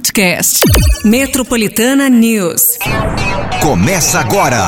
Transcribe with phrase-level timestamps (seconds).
[0.00, 0.60] podcast.
[1.04, 2.78] Metropolitana News.
[3.60, 4.58] Começa agora.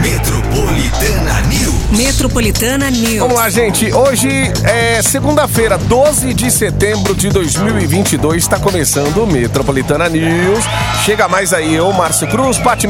[0.00, 1.90] Metropolitana News.
[1.90, 3.18] Metropolitana News.
[3.18, 3.92] Vamos lá, gente.
[3.92, 4.30] Hoje
[4.64, 8.42] é segunda-feira, 12 de setembro de 2022.
[8.42, 10.64] Está começando o Metropolitana News.
[11.04, 12.86] Chega mais aí eu, Márcio Cruz, Pati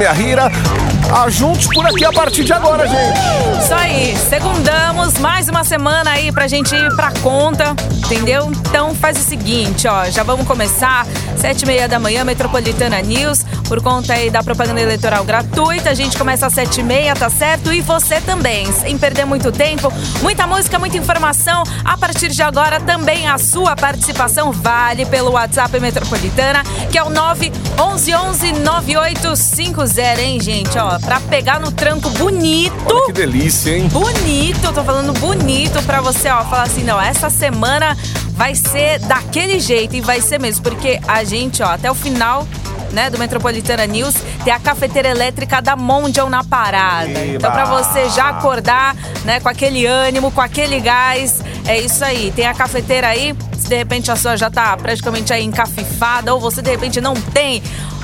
[1.13, 1.25] Meahira.
[1.25, 3.19] Ajunte por aqui a partir de agora, gente.
[3.63, 8.51] Isso aí, segundamos, mais uma semana aí pra gente ir pra conta, entendeu?
[8.51, 11.07] Então faz o seguinte, ó, já vamos começar,
[11.37, 15.95] sete e meia da manhã, Metropolitana News, por conta aí da propaganda eleitoral gratuita, a
[15.95, 17.73] gente começa às sete e meia, tá certo?
[17.73, 19.93] E você também, sem perder muito tempo,
[20.23, 25.79] muita música, muita informação, a partir de agora também a sua participação vale pelo WhatsApp
[25.79, 32.75] Metropolitana, que é o 911 9850, hein, gente, ó, pra pegar no tranco bonito.
[32.87, 33.89] Olha que delícia, hein?
[33.89, 37.97] Bonito, tô falando bonito pra você, ó, falar assim, não, essa semana
[38.33, 42.47] vai ser daquele jeito e vai ser mesmo, porque a gente, ó, até o final
[42.93, 47.11] né, do Metropolitana News, tem a cafeteira elétrica da Mondial na parada.
[47.11, 47.37] Eba!
[47.37, 52.33] Então, pra você já acordar, né, com aquele ânimo, com aquele gás, é isso aí.
[52.37, 56.41] Tem a cafeteira aí, se de repente a sua já tá praticamente aí encafifada, ou
[56.41, 57.63] você de repente não tem,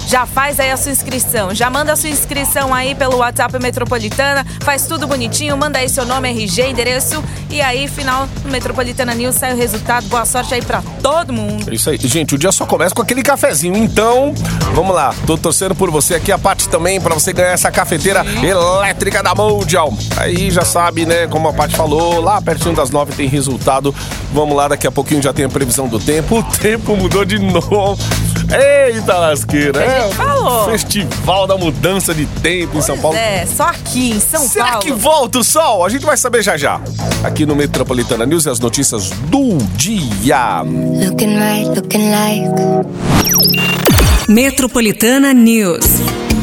[0.09, 1.55] já faz aí a sua inscrição.
[1.55, 6.07] Já manda a sua inscrição aí pelo WhatsApp Metropolitana, faz tudo bonitinho, manda aí seu
[6.07, 10.07] nome, RG, endereço, e aí, final do Metropolitana News, sai o resultado.
[10.09, 11.71] Boa sorte aí pra todo mundo.
[11.71, 11.99] É isso aí.
[11.99, 13.75] Gente, o dia só começa com aquele cafezinho.
[13.75, 14.35] Então,
[14.75, 15.15] vamos lá.
[15.27, 19.35] Tô torcendo por você aqui, a Paty também, pra você ganhar essa cafeteira elétrica da
[19.35, 19.95] Mundial.
[20.19, 23.95] Aí já sabe, né, como a Paty falou, lá pertinho das nove tem resultado.
[24.33, 26.39] Vamos lá, daqui a pouquinho já tem a previsão do tempo.
[26.49, 27.97] O tempo mudou de novo.
[28.51, 29.81] Eita lasqueira.
[29.81, 30.65] A É falou.
[30.71, 33.17] festival da mudança de tempo em São Paulo.
[33.17, 34.81] É, só aqui em São Será Paulo.
[34.83, 35.85] que volta o sol?
[35.85, 36.81] A gente vai saber já já.
[37.23, 40.63] Aqui no Metropolitana News e as notícias do dia.
[40.63, 42.49] Looking right, looking like
[44.29, 45.85] Metropolitana News.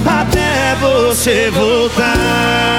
[0.06, 2.75] até você voltar.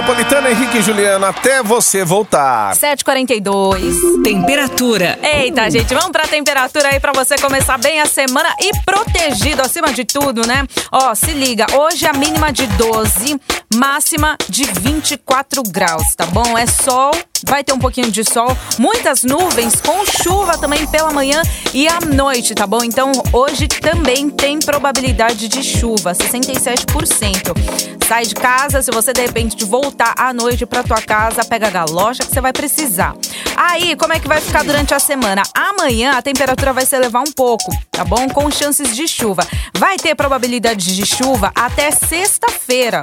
[0.00, 2.74] Metropolitana Henrique e Juliana, até você voltar.
[2.74, 4.22] 7h42.
[4.24, 5.18] Temperatura.
[5.22, 9.92] Eita, gente, vamos pra temperatura aí pra você começar bem a semana e protegido acima
[9.92, 10.66] de tudo, né?
[10.90, 13.38] Ó, se liga, hoje a mínima de 12,
[13.74, 16.56] máxima de 24 graus, tá bom?
[16.56, 17.10] É sol,
[17.46, 21.42] vai ter um pouquinho de sol, muitas nuvens com chuva também pela manhã
[21.72, 22.82] e à noite, tá bom?
[22.82, 28.00] Então, hoje também tem probabilidade de chuva, 67%.
[28.06, 31.70] Sai de casa, se você de repente voltar à noite pra tua casa, pega a
[31.70, 33.14] galocha que você vai precisar.
[33.56, 35.42] Aí, como é que vai ficar durante a semana?
[35.54, 38.28] Amanhã a temperatura vai se elevar um pouco, tá bom?
[38.28, 39.46] Com chances de chuva.
[39.78, 43.02] Vai ter probabilidade de chuva até sexta-feira.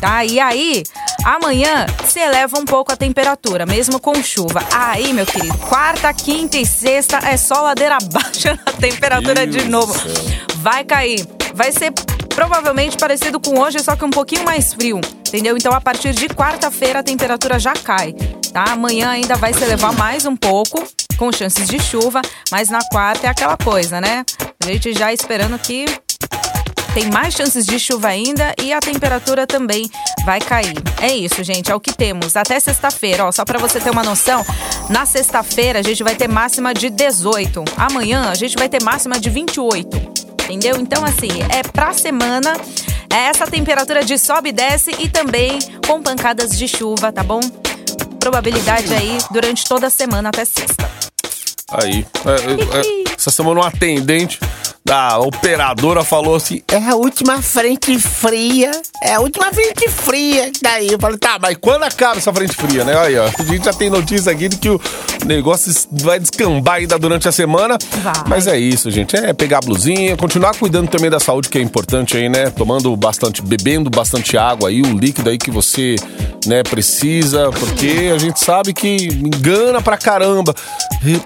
[0.00, 0.24] Tá?
[0.24, 0.82] E aí,
[1.24, 4.62] amanhã se eleva um pouco a temperatura, mesmo com chuva.
[4.72, 9.70] Aí, meu querido, quarta, quinta e sexta é só ladeira abaixo na temperatura Deus de
[9.70, 9.94] novo.
[10.56, 11.26] Vai cair.
[11.54, 11.92] Vai ser
[12.34, 15.56] provavelmente parecido com hoje, só que um pouquinho mais frio, entendeu?
[15.56, 18.14] Então, a partir de quarta-feira a temperatura já cai,
[18.52, 18.64] tá?
[18.72, 20.82] Amanhã ainda vai se elevar mais um pouco,
[21.18, 24.24] com chances de chuva, mas na quarta é aquela coisa, né?
[24.64, 25.84] A gente já esperando que
[26.94, 29.90] tem mais chances de chuva ainda e a temperatura também
[30.26, 30.74] vai cair.
[31.00, 32.36] É isso, gente, é o que temos.
[32.36, 34.44] Até sexta-feira, ó, só pra você ter uma noção,
[34.90, 37.64] na sexta-feira a gente vai ter máxima de 18.
[37.76, 40.22] Amanhã a gente vai ter máxima de 28.
[40.44, 40.76] Entendeu?
[40.78, 42.52] Então, assim, é pra semana,
[43.10, 47.40] é essa temperatura de sobe e desce e também com pancadas de chuva, tá bom?
[48.20, 50.90] Probabilidade aí durante toda a semana até sexta.
[51.70, 54.38] Aí, é, é, essa semana um atendente
[54.84, 58.70] da operadora falou assim: é a última frente fria,
[59.02, 60.50] é a última frente fria.
[60.60, 62.98] Daí eu falei: tá, mas quando acaba essa frente fria, né?
[62.98, 64.80] Aí, ó, a gente já tem notícia aqui de que o
[65.24, 67.78] negócio vai descambar ainda durante a semana.
[68.02, 68.12] Vai.
[68.26, 69.16] Mas é isso, gente.
[69.16, 72.50] É pegar a blusinha, continuar cuidando também da saúde, que é importante aí, né?
[72.50, 75.96] Tomando bastante, bebendo bastante água aí, o líquido aí que você,
[76.46, 80.54] né, precisa, porque a gente sabe que engana pra caramba.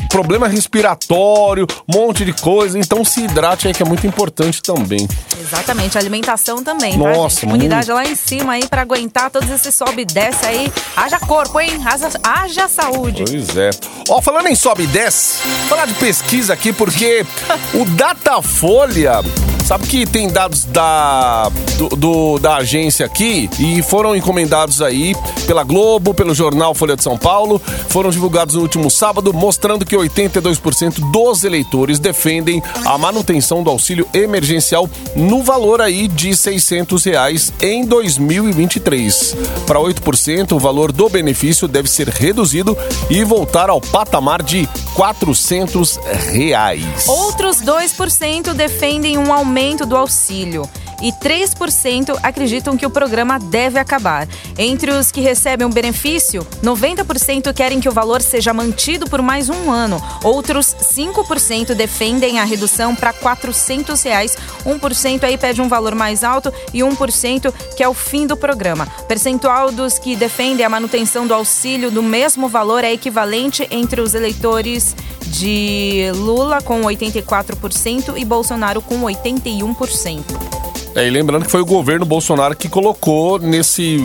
[0.09, 2.79] Problema respiratório, um monte de coisa.
[2.79, 5.07] Então se hidrate aí, que é muito importante também.
[5.41, 7.47] Exatamente, alimentação também, Nossa, tá?
[7.47, 10.73] Imunidade lá em cima aí pra aguentar todos esses sobe e desce aí.
[10.97, 11.81] Haja corpo, hein?
[11.85, 13.25] Haja, haja saúde.
[13.29, 13.71] Pois é.
[14.09, 15.39] Ó, falando em sobe e desce,
[15.69, 17.25] falar de pesquisa aqui, porque
[17.75, 19.21] o Datafolha
[19.67, 25.13] Sabe que tem dados da, do, do- da agência aqui e foram encomendados aí
[25.45, 29.97] pela Globo, pelo jornal Folha de São Paulo, foram divulgados no último sábado, mostrando que
[29.97, 37.53] 82% dos eleitores defendem a manutenção do auxílio emergencial no valor aí de 600 reais
[37.61, 39.37] em 2023.
[39.67, 42.79] Para 8%, o valor do benefício deve ser reduzido
[43.11, 45.97] e voltar ao patamar de 400
[46.31, 47.09] reais.
[47.09, 49.56] Outros 2% defendem um aumento
[49.87, 50.69] do auxílio.
[51.03, 54.27] E 3% acreditam que o programa deve acabar.
[54.59, 59.49] Entre os que recebem o benefício, 90% querem que o valor seja mantido por mais
[59.49, 60.03] um ano.
[60.23, 64.37] Outros 5% defendem a redução para 400 reais.
[64.65, 68.87] 1% aí pede um valor mais alto e 1% que é o fim do programa.
[69.07, 74.15] Percentual dos que defendem a manutenção do auxílio do mesmo valor é equivalente entre os
[74.15, 74.95] eleitores
[75.27, 80.66] de Lula com 84% e Bolsonaro com 81%.
[80.97, 83.99] É, e lembrando que foi o governo Bolsonaro que colocou nesse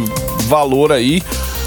[0.49, 1.23] valor aí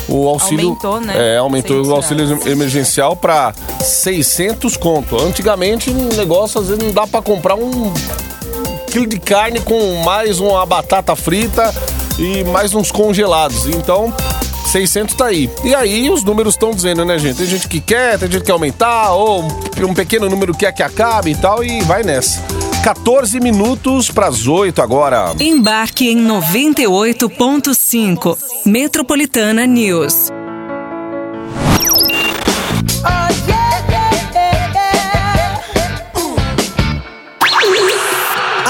[0.06, 0.68] o auxílio.
[0.68, 1.14] Aumentou, né?
[1.16, 5.18] É, aumentou o 600 auxílio emergencial para 600 conto.
[5.18, 7.90] Antigamente, um negócio às vezes não dá para comprar um
[8.90, 11.74] quilo de carne com mais uma batata frita
[12.18, 13.66] e mais uns congelados.
[13.66, 14.12] Então.
[14.70, 15.48] 600 tá aí.
[15.62, 17.36] E aí os números estão dizendo, né, gente?
[17.36, 19.44] Tem gente que quer, tem gente que quer aumentar, ou
[19.78, 22.42] um pequeno número quer que acabe e tal, e vai nessa.
[22.84, 25.34] 14 minutos para as 8 agora.
[25.40, 28.36] Embarque em 98.5.
[28.66, 30.28] Metropolitana News.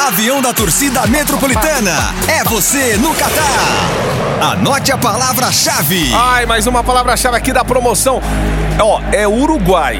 [0.06, 2.14] Avião da torcida metropolitana.
[2.28, 4.52] É você no Catar.
[4.52, 6.12] Anote a palavra-chave.
[6.14, 8.22] Ai, mais uma palavra-chave aqui da promoção.
[8.80, 9.98] Ó, é Uruguai.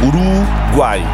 [0.00, 0.63] Uruguai.
[0.74, 1.04] Uruguai.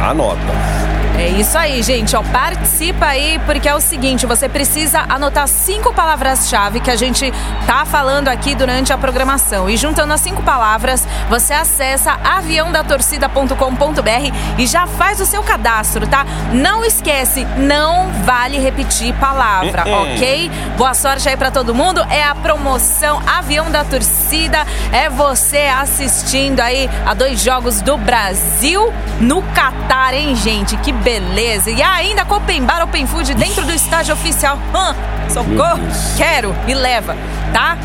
[0.00, 0.85] Anota.
[1.18, 2.14] É isso aí, gente.
[2.14, 7.32] Ó, participa aí, porque é o seguinte: você precisa anotar cinco palavras-chave que a gente
[7.66, 9.70] tá falando aqui durante a programação.
[9.70, 16.26] E juntando as cinco palavras, você acessa aviãodatorcida.com.br e já faz o seu cadastro, tá?
[16.52, 20.50] Não esquece, não vale repetir palavra, ok?
[20.76, 22.04] Boa sorte aí pra todo mundo.
[22.10, 24.66] É a promoção Avião da Torcida.
[24.92, 30.76] É você assistindo aí a dois jogos do Brasil no Catar, hein, gente?
[30.76, 31.70] Que beleza.
[31.70, 34.58] E ainda Open Bar, Open Food dentro do estádio oficial.
[34.74, 34.92] Hã?
[35.32, 35.80] socorro.
[36.16, 36.52] Quero.
[36.66, 37.16] Me leva,
[37.52, 37.78] tá?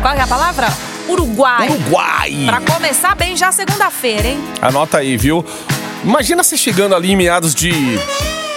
[0.00, 0.68] Qual é a palavra?
[1.08, 1.68] Uruguai.
[1.68, 2.44] Uruguai.
[2.46, 4.38] Pra começar bem já segunda-feira, hein?
[4.60, 5.44] Anota aí, viu?
[6.04, 7.72] Imagina você chegando ali em meados de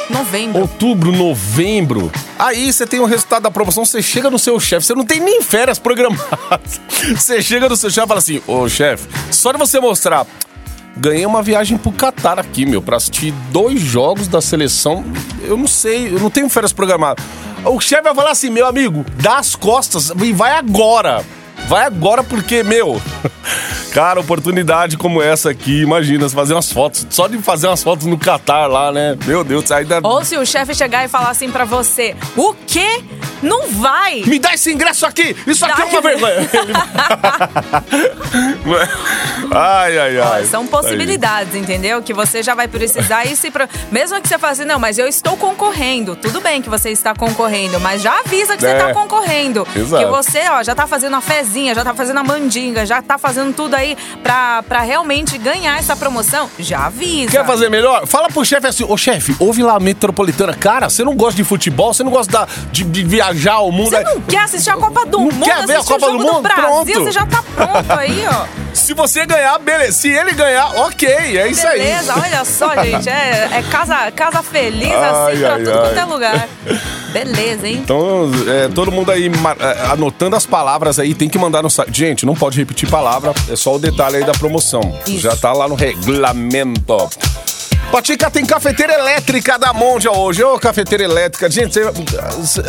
[0.08, 0.62] Novembro.
[0.62, 2.12] outubro, novembro.
[2.38, 5.20] Aí você tem o resultado da promoção, você chega no seu chefe, você não tem
[5.20, 6.80] nem férias programadas.
[7.16, 10.26] Você chega no seu chefe e fala assim: Ô chefe, só de você mostrar.
[10.98, 15.04] Ganhei uma viagem pro Catar aqui, meu, pra assistir dois jogos da seleção.
[15.42, 17.24] Eu não sei, eu não tenho férias programadas.
[17.66, 21.24] O chefe vai falar assim, meu amigo, dá as costas e vai agora.
[21.68, 23.02] Vai agora porque, meu,
[23.96, 28.06] cara, oportunidade como essa aqui, imagina, você fazer umas fotos, só de fazer umas fotos
[28.06, 29.18] no Catar lá, né?
[29.26, 30.02] Meu Deus, ainda.
[30.04, 33.02] Ou se o chefe chegar e falar assim pra você: O quê?
[33.42, 34.22] Não vai!
[34.26, 35.36] Me dá esse ingresso aqui!
[35.48, 36.36] Isso aqui Dá é uma vergonha!
[36.54, 36.74] Ele-
[39.52, 40.46] ai, ai, Ó, ai.
[40.46, 42.02] São possibilidades, entendeu?
[42.02, 43.52] Que você já vai precisar e se.
[43.52, 43.68] Pro...
[43.92, 46.16] Mesmo que você fale assim, não, mas eu estou concorrendo.
[46.16, 48.78] Tudo bem que você está concorrendo, mas já avisa que você É.
[48.78, 49.68] está concorrendo.
[49.76, 50.04] Exato.
[50.04, 53.18] Que você, ó, já tá fazendo a fezinha, já tá fazendo a mandinga, já tá
[53.18, 53.85] fazendo tudo aí
[54.24, 56.50] pra, pra realmente ganhar essa promoção.
[56.58, 57.32] Já avisa.
[57.32, 58.08] Quer fazer melhor?
[58.08, 60.54] Fala pro chefe assim, ô chefe, ouve lá a metropolitana.
[60.54, 63.90] Cara, você não gosta de futebol, você não gosta da- de, de viajar ao mundo.
[63.90, 66.20] Você não quer assistir a Copa do Não Mundo, quer ver a Copa o do
[66.24, 66.42] Mundo?
[66.42, 66.94] Brasil, Pronto.
[67.04, 68.46] você já tá pronto aí, ó.
[68.76, 69.94] Se você ganhar, beleza.
[69.94, 71.80] Se ele ganhar, ok, é isso aí.
[71.80, 73.08] Beleza, olha só, gente.
[73.10, 75.78] É, é casa, casa feliz Ai, assim pra ai, tudo ai.
[75.88, 76.50] quanto é lugar.
[77.14, 77.80] Beleza, hein?
[77.82, 81.98] Então, é, todo mundo aí é, anotando as palavras aí, tem que mandar no site.
[81.98, 84.82] Gente, não pode repetir palavra, é só o detalhe aí da promoção.
[85.08, 85.20] Isso.
[85.20, 87.10] Já tá lá no regulamento.
[87.92, 90.44] Patica tem cafeteira elétrica da Mondial hoje.
[90.44, 91.50] Ô, cafeteira elétrica.
[91.50, 91.80] Gente,
[92.40, 92.62] você-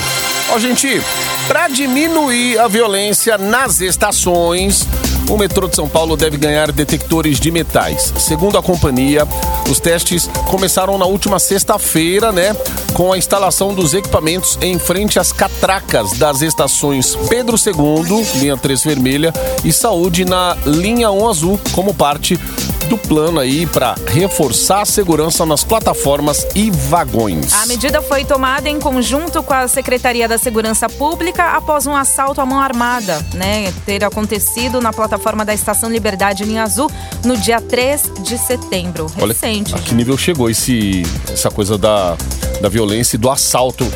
[0.50, 1.00] Ó, gente,
[1.47, 4.87] para diminuir a violência nas estações,
[5.28, 8.12] o metrô de São Paulo deve ganhar detectores de metais.
[8.19, 9.26] Segundo a companhia,
[9.71, 12.57] os testes começaram na última sexta-feira, né?
[12.97, 18.85] Com a instalação dos equipamentos em frente às catracas das estações Pedro II, linha 3
[18.85, 22.41] vermelha, e Saúde na linha 1 azul, como parte
[22.87, 27.52] do plano aí para reforçar a segurança nas plataformas e vagões.
[27.52, 32.40] A medida foi tomada em conjunto com a Secretaria da Segurança Pública após um assalto
[32.40, 36.90] à mão armada, né, ter acontecido na plataforma da Estação Liberdade Linha Azul
[37.25, 39.07] no dia 3 de setembro.
[39.21, 39.75] Olha Recente.
[39.75, 42.16] a que nível chegou esse, essa coisa da,
[42.61, 43.87] da violência e do assalto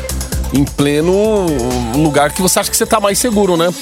[0.53, 1.45] em pleno
[1.95, 3.73] lugar que você acha que você tá mais seguro, né?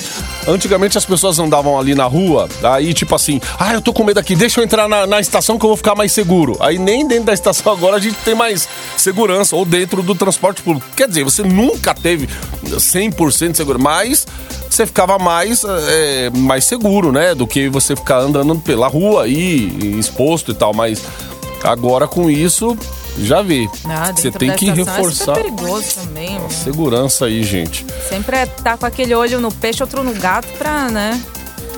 [0.48, 4.20] Antigamente as pessoas andavam ali na rua, aí tipo assim, ah, eu tô com medo
[4.20, 6.58] aqui, deixa eu entrar na, na estação que eu vou ficar mais seguro.
[6.60, 10.62] Aí nem dentro da estação agora a gente tem mais segurança, ou dentro do transporte
[10.62, 10.88] público.
[10.96, 12.28] Quer dizer, você nunca teve
[12.66, 14.28] 100% de seguro, mas
[14.70, 17.34] você ficava mais, é, mais seguro, né?
[17.34, 21.04] Do que você ficar andando pela rua aí, exposto e tal, mas
[21.64, 22.78] agora com isso
[23.26, 23.70] já vi.
[23.86, 26.34] Ah, Você tem que estação reforçar É perigoso também.
[26.36, 26.52] mano.
[26.52, 27.86] segurança aí, gente.
[28.08, 31.22] Sempre é tá com aquele olho no peixe, outro no gato pra, né?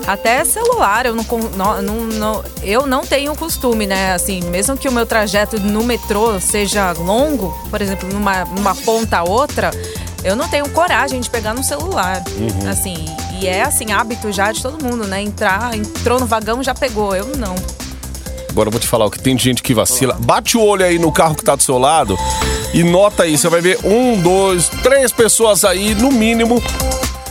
[0.07, 1.23] Até celular, eu não,
[1.55, 4.13] não, não, não- eu não tenho costume, né?
[4.13, 9.17] Assim, mesmo que o meu trajeto no metrô seja longo, por exemplo, numa, numa ponta
[9.19, 9.69] a outra,
[10.23, 12.23] eu não tenho coragem de pegar no celular.
[12.35, 12.67] Uhum.
[12.69, 12.95] Assim,
[13.39, 15.21] e é assim, hábito já de todo mundo, né?
[15.21, 17.15] Entrar, entrou no vagão, já pegou.
[17.15, 17.53] Eu não.
[18.51, 20.17] Agora eu vou te falar o que tem de gente que vacila.
[20.19, 22.17] Bate o olho aí no carro que tá do seu lado
[22.73, 23.37] e nota aí.
[23.37, 26.61] Você vai ver um, dois, três pessoas aí, no mínimo,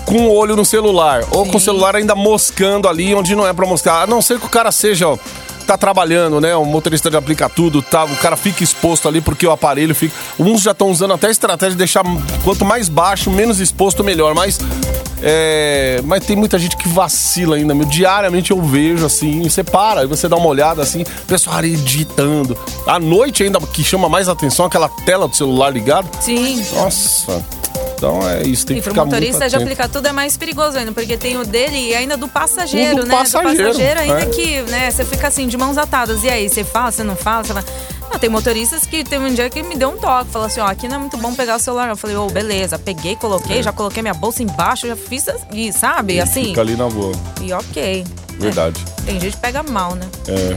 [0.07, 1.23] com o olho no celular.
[1.31, 4.03] Ou com o celular ainda moscando ali onde não é pra moscar.
[4.03, 5.19] A não ser que o cara seja, ó,
[5.67, 6.57] tá trabalhando, né?
[6.57, 8.05] O motorista de aplica tudo, tá?
[8.05, 10.15] O cara fica exposto ali porque o aparelho fica.
[10.39, 12.03] Uns já estão usando até a estratégia de deixar
[12.43, 14.35] quanto mais baixo, menos exposto, melhor.
[14.35, 14.59] Mas.
[15.23, 17.87] É, mas tem muita gente que vacila ainda, meu.
[17.87, 22.57] Diariamente eu vejo assim, você para, aí você dá uma olhada assim, pessoal ali digitando.
[22.87, 26.09] À noite ainda, que chama mais atenção, aquela tela do celular ligada.
[26.21, 26.65] Sim.
[26.75, 27.60] Nossa.
[28.01, 29.63] Então é isso, tem E que pro ficar muito motorista de atento.
[29.63, 33.07] aplicar tudo é mais perigoso ainda, porque tem o dele e ainda do passageiro, do
[33.07, 33.15] né?
[33.15, 34.27] passageiro, do passageiro ainda é.
[34.27, 36.25] que, né, você fica assim, de mãos atadas.
[36.25, 37.65] E aí, você fala, você não fala, você fala.
[38.11, 40.67] Não, tem motoristas que teve um dia que me deu um toque, falou assim, ó,
[40.67, 41.91] aqui não é muito bom pegar o celular.
[41.91, 46.21] Eu falei, ô, beleza, peguei, coloquei, já coloquei minha bolsa embaixo, já fiz assim, sabe?
[46.21, 46.41] Assim.
[46.41, 46.45] É.
[46.47, 47.13] Fica ali na boa.
[47.43, 48.05] E ok.
[48.39, 48.83] Verdade.
[49.03, 50.09] É, tem gente que pega mal, né?
[50.27, 50.57] É.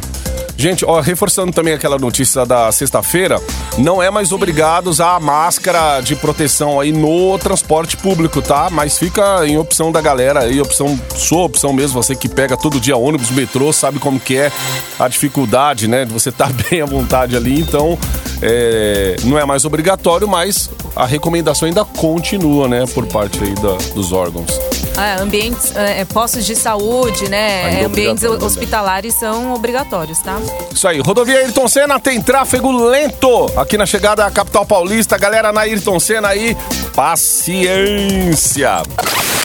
[0.55, 3.41] Gente, ó, reforçando também aquela notícia da sexta-feira,
[3.77, 8.69] não é mais obrigado usar a máscara de proteção aí no transporte público, tá?
[8.71, 12.79] Mas fica em opção da galera aí, opção, sua opção mesmo, você que pega todo
[12.79, 14.51] dia ônibus, metrô, sabe como que é
[14.99, 16.05] a dificuldade, né?
[16.05, 17.97] De você estar bem à vontade ali, então
[18.41, 22.85] é, não é mais obrigatório, mas a recomendação ainda continua, né?
[22.93, 24.51] Por parte aí da- dos órgãos.
[24.97, 27.81] É, ambientes, é, postos de saúde, né?
[27.81, 30.39] É, ambientes hospitalares são obrigatórios, tá?
[30.71, 35.17] Isso aí, rodovia Ayrton Senna tem tráfego lento aqui na chegada à capital paulista.
[35.17, 36.55] Galera na Ayrton Senna aí,
[36.95, 38.83] paciência.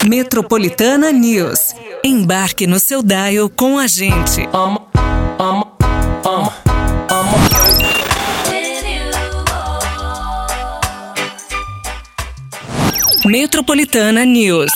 [0.07, 1.75] Metropolitana News.
[2.05, 4.49] Embarque no seu dial com a gente.
[13.25, 14.71] Metropolitana News.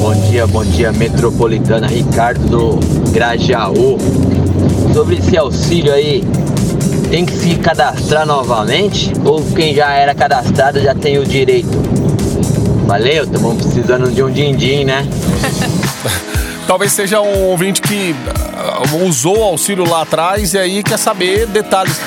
[0.00, 3.98] Bom dia, bom dia, Metropolitana, Ricardo do Grajaú.
[4.92, 6.24] Sobre esse auxílio aí,
[7.08, 9.12] tem que se cadastrar novamente?
[9.24, 11.68] Ou quem já era cadastrado já tem o direito?
[12.84, 15.06] Valeu, estamos precisando de um din-din, né?
[16.66, 21.46] Talvez seja um ouvinte que ah, usou o auxílio lá atrás e aí quer saber
[21.46, 21.98] detalhes.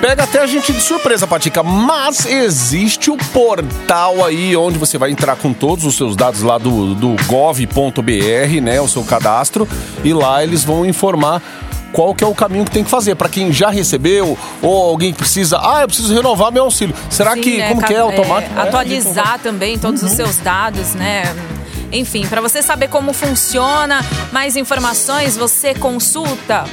[0.00, 5.10] Pega até a gente de surpresa, Patica, mas existe o portal aí onde você vai
[5.10, 9.68] entrar com todos os seus dados lá do, do gov.br, né, o seu cadastro,
[10.02, 11.42] e lá eles vão informar
[11.92, 15.12] qual que é o caminho que tem que fazer para quem já recebeu ou alguém
[15.12, 16.94] que precisa, ah, eu preciso renovar meu auxílio.
[17.10, 18.58] Será Sim, que né, como que é ca- automático?
[18.58, 20.08] É, atualizar também todos Uhum.
[20.08, 21.24] os seus dados, né?
[21.92, 24.02] Enfim, para você saber como funciona,
[24.32, 26.64] mais informações, você consulta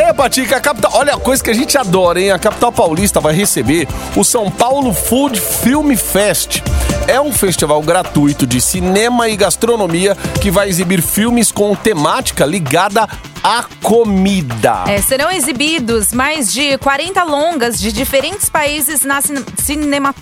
[0.00, 0.90] É, Patica, a capital.
[0.94, 2.30] Olha a coisa que a gente adora, hein?
[2.30, 6.62] A capital paulista vai receber o São Paulo Food Film Fest.
[7.06, 13.06] É um festival gratuito de cinema e gastronomia que vai exibir filmes com temática ligada
[13.42, 14.84] à comida.
[14.88, 20.14] É, serão exibidos mais de 40 longas de diferentes países na, cine- cinema,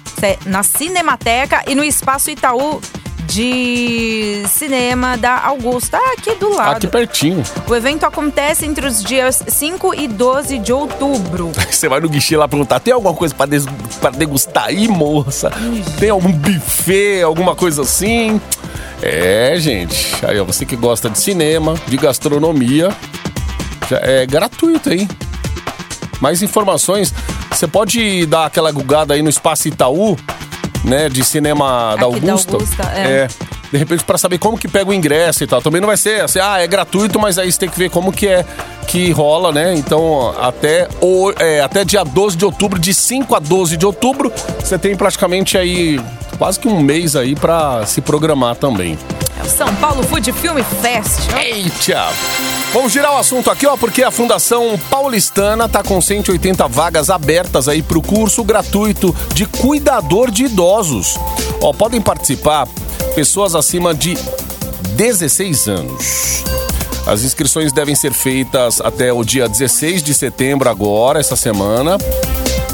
[0.46, 2.80] na Cinemateca e no Espaço Itaú
[3.28, 6.76] de Cinema da Augusta, aqui do lado.
[6.76, 7.42] Aqui pertinho.
[7.68, 11.52] O evento acontece entre os dias 5 e 12 de outubro.
[11.70, 15.52] Você vai no guichê lá perguntar: tem alguma coisa pra degustar aí, moça?
[16.00, 18.40] Tem algum buffet, alguma coisa assim?
[19.02, 20.24] É, gente.
[20.26, 22.88] Aí, ó, você que gosta de cinema, de gastronomia,
[23.88, 25.06] já é gratuito, hein?
[26.20, 27.14] Mais informações,
[27.50, 30.16] você pode dar aquela gugada aí no Espaço Itaú,
[30.84, 32.54] né, de cinema da Aqui da Augusta.
[32.54, 33.28] Augusta, é.
[33.70, 35.60] de repente pra saber como que pega o ingresso e tal.
[35.60, 38.12] Também não vai ser assim, ah, é gratuito, mas aí você tem que ver como
[38.12, 38.44] que é
[38.86, 39.74] que rola, né?
[39.74, 44.32] Então, até, o, é, até dia 12 de outubro, de 5 a 12 de outubro,
[44.58, 46.00] você tem praticamente aí
[46.38, 48.98] quase que um mês aí pra se programar também.
[49.48, 51.32] O São Paulo Food Film Fest.
[51.34, 52.08] Eita!
[52.70, 57.66] Vamos girar o assunto aqui, ó, porque a Fundação Paulistana tá com 180 vagas abertas
[57.66, 61.18] aí pro curso gratuito de cuidador de idosos.
[61.62, 62.68] Ó, podem participar
[63.14, 64.18] pessoas acima de
[64.96, 66.44] 16 anos.
[67.06, 71.96] As inscrições devem ser feitas até o dia 16 de setembro agora, essa semana.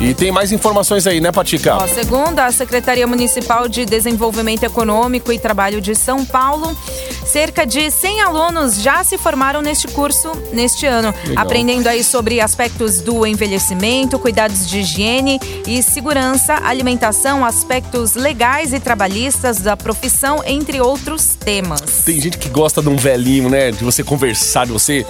[0.01, 1.77] E tem mais informações aí, né, Patica?
[1.77, 6.77] Ó, segundo a Secretaria Municipal de Desenvolvimento Econômico e Trabalho de São Paulo,
[7.25, 11.45] cerca de 100 alunos já se formaram neste curso neste ano, Legal.
[11.45, 18.81] aprendendo aí sobre aspectos do envelhecimento, cuidados de higiene e segurança, alimentação, aspectos legais e
[18.81, 21.81] trabalhistas da profissão, entre outros temas.
[22.05, 23.71] Tem gente que gosta de um velhinho, né?
[23.71, 25.07] De você conversar, de você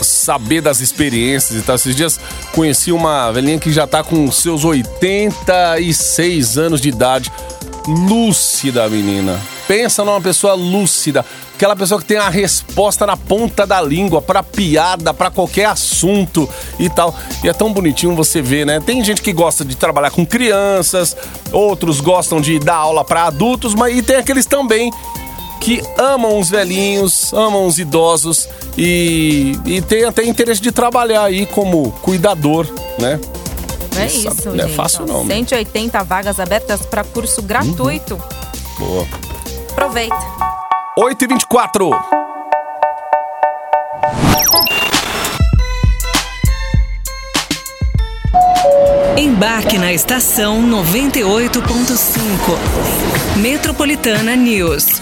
[0.00, 1.76] saber das experiências e tal.
[1.76, 2.20] Esses dias
[2.52, 7.32] conheci uma velhinha que já tá com seus 86 anos de idade.
[7.86, 9.40] Lúcida, menina.
[9.68, 11.24] Pensa numa pessoa lúcida.
[11.54, 16.48] Aquela pessoa que tem a resposta na ponta da língua pra piada, pra qualquer assunto
[16.78, 17.14] e tal.
[17.42, 18.80] E é tão bonitinho você ver, né?
[18.80, 21.16] Tem gente que gosta de trabalhar com crianças,
[21.52, 24.90] outros gostam de dar aula pra adultos, mas e tem aqueles também
[25.64, 28.46] que amam os velhinhos, amam os idosos
[28.76, 32.66] e, e tem até interesse de trabalhar aí como cuidador,
[32.98, 33.18] né?
[33.96, 35.36] É Isso, isso, não é fácil não, né?
[35.36, 38.20] 180 vagas abertas para curso gratuito.
[38.78, 39.06] Boa.
[39.70, 40.14] Aproveita.
[40.98, 41.90] 8 e 24
[49.16, 53.38] Embarque na estação 98.5.
[53.38, 55.00] Metropolitana News.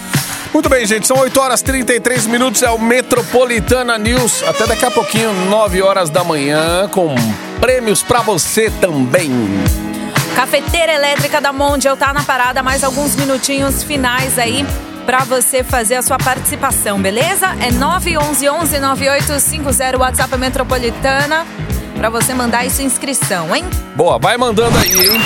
[0.53, 4.43] Muito bem, gente, são 8 horas e 33 minutos, é o Metropolitana News.
[4.43, 7.15] Até daqui a pouquinho, 9 horas da manhã, com
[7.59, 9.31] prêmios pra você também.
[10.37, 14.67] Cafeteira Elétrica da Mondial tá na parada, mais alguns minutinhos finais aí
[15.07, 17.47] pra você fazer a sua participação, beleza?
[17.61, 21.47] É 911 9850 WhatsApp Metropolitana
[22.03, 23.63] pra você mandar aí sua inscrição, hein?
[23.95, 25.21] Boa, vai mandando aí, hein?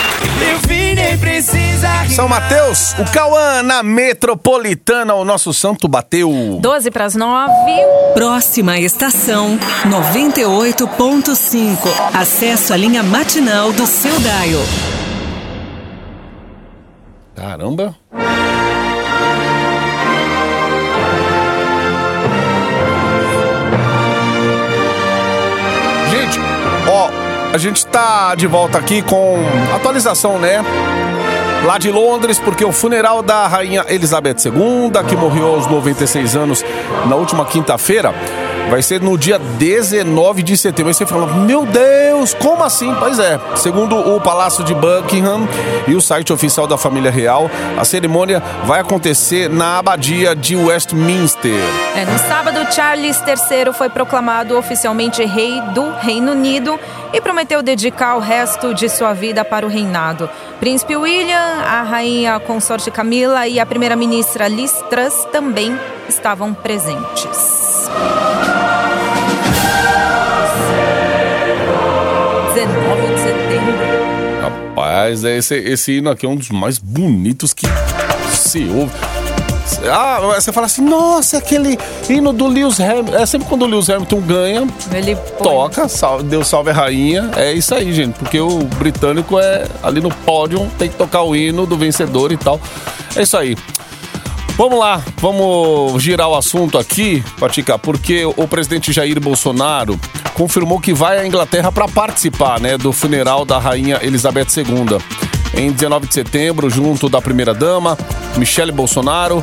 [0.47, 6.31] Eu vi, nem precisa São Mateus, o Cauã na Metropolitana, o nosso santo bateu.
[6.61, 7.51] 12 pras 9.
[8.13, 11.79] Próxima estação 98.5.
[12.13, 14.61] Acesso à linha matinal do seu Daio.
[17.35, 17.97] Caramba.
[27.57, 29.39] A gente tá de volta aqui com
[29.75, 30.63] atualização, né?
[31.65, 36.63] Lá de Londres, porque o funeral da rainha Elizabeth II, que morreu aos 96 anos
[37.07, 38.15] na última quinta-feira,
[38.69, 40.89] vai ser no dia 19 de setembro.
[40.89, 42.95] Aí você fala, meu Deus, como assim?
[42.99, 45.49] Pois é, segundo o Palácio de Buckingham
[45.87, 51.61] e o site oficial da família real, a cerimônia vai acontecer na abadia de Westminster.
[51.95, 56.79] É, no sábado, Charles III foi proclamado oficialmente rei do Reino Unido
[57.13, 60.29] e prometeu dedicar o resto de sua vida para o reinado.
[60.61, 67.89] Príncipe William, a rainha consorte Camila e a primeira-ministra Liz Truss também estavam presentes.
[74.97, 77.67] Rapaz, esse, esse hino aqui é um dos mais bonitos que
[78.33, 78.95] se ouve.
[79.93, 81.79] Ah, você fala assim, nossa, aquele
[82.09, 83.15] hino do Lewis Hamilton.
[83.15, 87.31] É sempre quando o Lewis Hamilton ganha, Ele toca, sal, Deus salve a rainha.
[87.37, 88.15] É isso aí, gente.
[88.15, 92.39] Porque o britânico é ali no pódio, tem que tocar o hino do vencedor e
[92.39, 92.59] tal.
[93.15, 93.55] É isso aí.
[94.57, 100.01] Vamos lá, vamos girar o assunto aqui, Patica, porque o presidente Jair Bolsonaro
[100.37, 104.99] confirmou que vai à Inglaterra para participar, né, do funeral da rainha Elizabeth II.
[105.55, 107.97] Em 19 de setembro, junto da primeira-dama,
[108.37, 109.43] Michele Bolsonaro,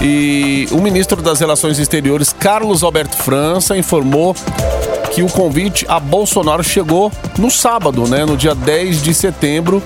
[0.00, 4.36] e o ministro das Relações Exteriores, Carlos Alberto França, informou
[5.12, 9.82] que o convite a Bolsonaro chegou no sábado, né, no dia 10 de setembro,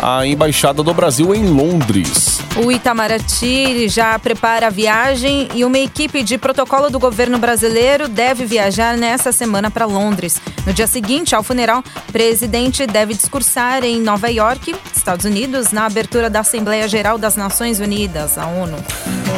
[0.00, 2.35] à Embaixada do Brasil em Londres.
[2.64, 8.46] O Itamaraty já prepara a viagem e uma equipe de protocolo do governo brasileiro deve
[8.46, 10.40] viajar nessa semana para Londres.
[10.66, 15.84] No dia seguinte ao funeral, o presidente deve discursar em Nova York, Estados Unidos, na
[15.84, 18.78] abertura da Assembleia Geral das Nações Unidas, a ONU.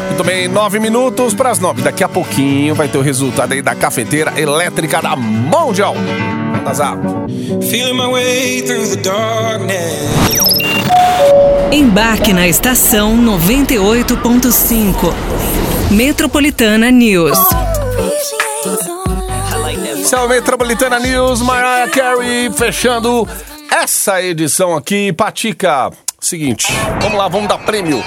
[0.07, 1.83] Muito bem, nove minutos para as nove.
[1.83, 5.96] Daqui a pouquinho vai ter o resultado aí da cafeteira elétrica da Mundial.
[6.72, 6.98] Zap.
[7.68, 10.78] Feeling my way through the darkness.
[11.70, 15.12] Embarque na estação 98.5.
[15.90, 17.38] Metropolitana News.
[20.02, 23.28] Céu Metropolitana News, Mariah Carey fechando
[23.70, 25.12] essa edição aqui.
[25.12, 28.02] Patica, seguinte, vamos lá, vamos dar prêmio.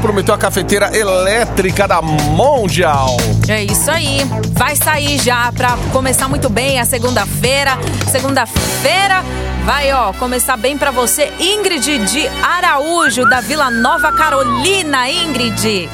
[0.00, 3.16] Prometeu a cafeteira elétrica da Mundial.
[3.48, 4.20] É isso aí.
[4.52, 7.76] Vai sair já pra começar muito bem a segunda-feira.
[8.10, 9.24] Segunda-feira
[9.64, 11.32] vai, ó, começar bem pra você.
[11.38, 15.88] Ingrid de Araújo, da Vila Nova Carolina, Ingrid.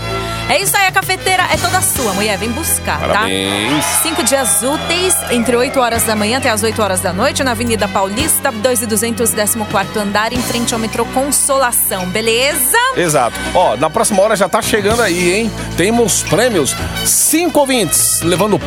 [0.48, 2.38] É isso aí, a cafeteira é toda sua, mulher.
[2.38, 3.08] Vem buscar, tá?
[3.08, 3.84] Parabéns.
[4.02, 7.50] Cinco dias úteis, entre 8 horas da manhã até as 8 horas da noite, na
[7.50, 12.78] Avenida Paulista, 2 e 200, 14 andar, em frente ao metrô Consolação, beleza?
[12.96, 13.36] Exato.
[13.54, 15.50] Ó, na próxima hora já tá chegando aí, hein?
[15.76, 16.76] Temos prêmios.
[17.04, 18.60] Cinco ouvintes levando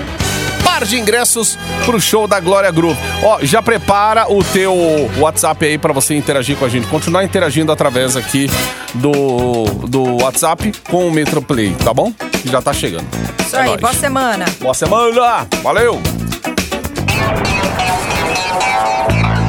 [0.80, 2.98] par de ingressos pro show da Glória Groove.
[3.22, 4.74] Ó, já prepara o teu
[5.18, 6.88] WhatsApp aí pra você interagir com a gente.
[6.88, 8.50] Continuar interagindo através aqui
[8.94, 12.14] do, do WhatsApp com o Metroplay, tá bom?
[12.46, 13.06] Já tá chegando.
[13.46, 13.82] Isso É aí, nóis.
[13.82, 14.46] boa semana.
[14.62, 15.48] Boa semana!
[15.62, 16.02] Valeu!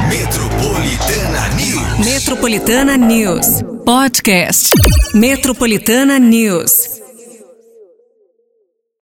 [0.09, 2.05] Metropolitana News.
[2.05, 3.45] Metropolitana News.
[3.85, 4.69] Podcast.
[5.13, 6.90] Metropolitana News.